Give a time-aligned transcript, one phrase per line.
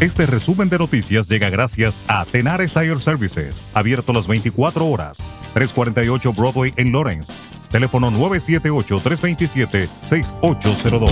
[0.00, 5.24] Este resumen de noticias llega gracias a Tenar Tire Services, abierto las 24 horas,
[5.54, 7.32] 348 Broadway en Lawrence.
[7.70, 11.10] Teléfono 978-327-6802.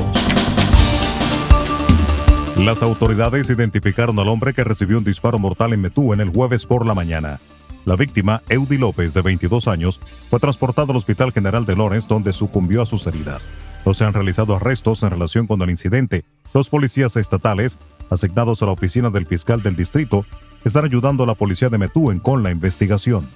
[2.58, 6.66] Las autoridades identificaron al hombre que recibió un disparo mortal en Metú en el jueves
[6.66, 7.40] por la mañana.
[7.84, 12.32] La víctima, Eudy López, de 22 años, fue transportado al Hospital General de Lawrence, donde
[12.32, 13.50] sucumbió a sus heridas.
[13.84, 16.24] No se han realizado arrestos en relación con el incidente.
[16.54, 17.78] Los policías estatales,
[18.10, 20.24] asignados a la oficina del fiscal del distrito,
[20.64, 23.28] están ayudando a la policía de Metúen con la investigación.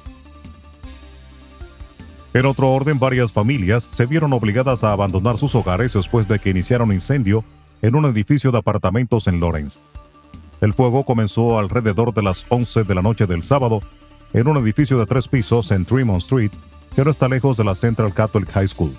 [2.32, 6.50] En otro orden, varias familias se vieron obligadas a abandonar sus hogares después de que
[6.50, 7.44] iniciara un incendio
[7.82, 9.78] en un edificio de apartamentos en Lawrence.
[10.60, 13.80] El fuego comenzó alrededor de las 11 de la noche del sábado
[14.32, 16.52] en un edificio de tres pisos en Tremont Street,
[16.94, 18.94] que no está lejos de la Central Catholic High School.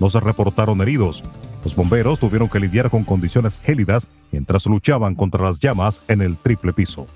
[0.00, 1.22] No se reportaron heridos.
[1.62, 6.36] Los bomberos tuvieron que lidiar con condiciones gélidas mientras luchaban contra las llamas en el
[6.36, 7.06] triple piso.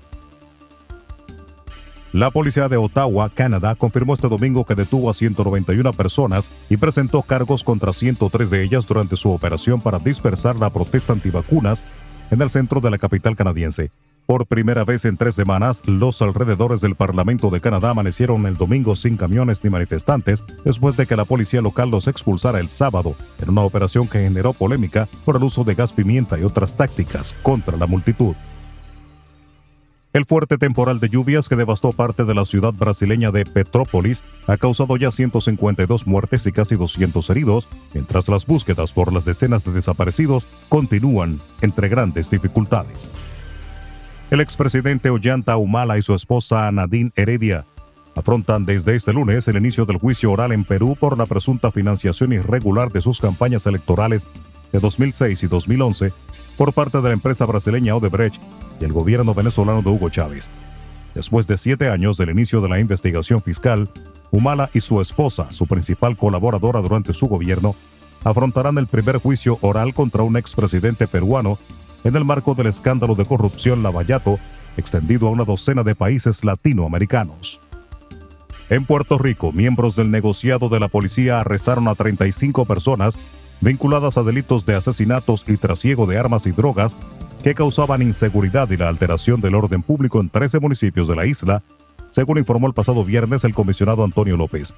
[2.11, 7.21] La policía de Ottawa, Canadá, confirmó este domingo que detuvo a 191 personas y presentó
[7.21, 11.83] cargos contra 103 de ellas durante su operación para dispersar la protesta antivacunas
[12.31, 13.91] en el centro de la capital canadiense.
[14.29, 18.93] Por primera vez en tres semanas, los alrededores del Parlamento de Canadá amanecieron el domingo
[18.93, 23.49] sin camiones ni manifestantes después de que la policía local los expulsara el sábado en
[23.49, 27.75] una operación que generó polémica por el uso de gas pimienta y otras tácticas contra
[27.75, 28.35] la multitud.
[30.13, 34.57] El fuerte temporal de lluvias que devastó parte de la ciudad brasileña de Petrópolis ha
[34.57, 39.71] causado ya 152 muertes y casi 200 heridos, mientras las búsquedas por las decenas de
[39.71, 43.11] desaparecidos continúan entre grandes dificultades.
[44.29, 47.65] El expresidente Ollanta Humala y su esposa Nadine Heredia
[48.15, 52.33] afrontan desde este lunes el inicio del juicio oral en Perú por la presunta financiación
[52.33, 54.27] irregular de sus campañas electorales
[54.71, 56.09] de 2006 y 2011
[56.57, 58.39] por parte de la empresa brasileña Odebrecht
[58.79, 60.51] y el gobierno venezolano de Hugo Chávez.
[61.15, 63.89] Después de siete años del inicio de la investigación fiscal,
[64.29, 67.73] Humala y su esposa, su principal colaboradora durante su gobierno,
[68.23, 71.57] afrontarán el primer juicio oral contra un expresidente peruano
[72.03, 74.39] en el marco del escándalo de corrupción Lavallato,
[74.77, 77.61] extendido a una docena de países latinoamericanos.
[78.69, 83.17] En Puerto Rico, miembros del negociado de la policía arrestaron a 35 personas
[83.61, 86.95] vinculadas a delitos de asesinatos y trasiego de armas y drogas
[87.43, 91.63] que causaban inseguridad y la alteración del orden público en 13 municipios de la isla,
[92.09, 94.75] según informó el pasado viernes el comisionado Antonio López.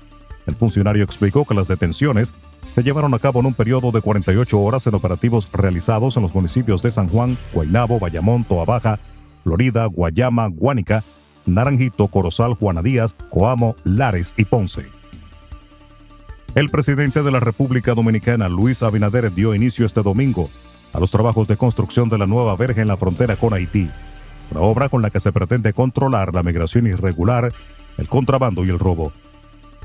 [0.48, 2.34] El funcionario explicó que las detenciones
[2.76, 6.34] se llevaron a cabo en un periodo de 48 horas en operativos realizados en los
[6.34, 9.00] municipios de San Juan, Guaynabo, Bayamón, Toa Baja,
[9.44, 11.04] Florida, Guayama, Guánica,
[11.46, 14.86] Naranjito, Corozal, Juana Díaz, Coamo, Lares y Ponce.
[16.56, 20.50] El presidente de la República Dominicana, Luis Abinader, dio inicio este domingo
[20.94, 23.90] a los trabajos de construcción de la nueva verja en la frontera con Haití,
[24.52, 27.54] una obra con la que se pretende controlar la migración irregular,
[27.98, 29.14] el contrabando y el robo.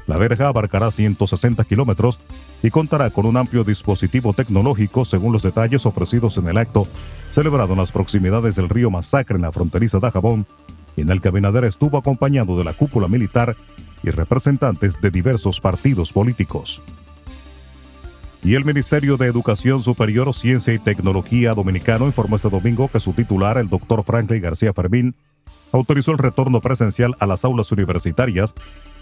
[0.07, 2.21] La verja abarcará 160 kilómetros
[2.63, 6.87] y contará con un amplio dispositivo tecnológico según los detalles ofrecidos en el acto
[7.31, 10.47] celebrado en las proximidades del río Masacre en la fronteriza de Jabón,
[10.97, 13.57] en el que Abinader estuvo acompañado de la cúpula militar
[14.03, 16.83] y representantes de diversos partidos políticos.
[18.43, 23.13] Y el Ministerio de Educación Superior, Ciencia y Tecnología Dominicano informó este domingo que su
[23.13, 25.17] titular, el doctor Franklin García Fermín,
[25.73, 28.55] autorizó el retorno presencial a las aulas universitarias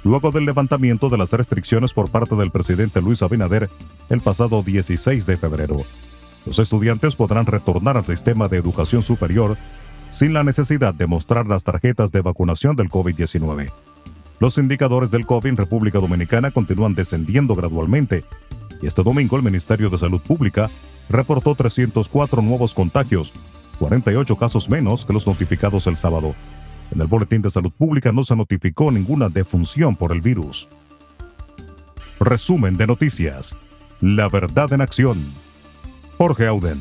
[0.05, 3.71] luego del levantamiento de las restricciones por parte del presidente Luis Abinader
[4.11, 5.77] el pasado 16 de febrero.
[6.47, 9.57] Los estudiantes podrán retornar al sistema de educación superior
[10.11, 13.73] sin la necesidad de mostrar las tarjetas de vacunación del COVID-19.
[14.41, 18.25] Los indicadores del COVID en República Dominicana continúan descendiendo gradualmente
[18.83, 20.71] y este domingo el Ministerio de Salud Pública
[21.09, 23.33] reportó 304 nuevos contagios,
[23.79, 26.35] 48 casos menos que los notificados el sábado.
[26.91, 30.69] En el Boletín de Salud Pública no se notificó ninguna defunción por el virus.
[32.21, 33.57] Resumen de noticias.
[34.01, 35.19] La verdad en acción.
[36.19, 36.81] Jorge Auden.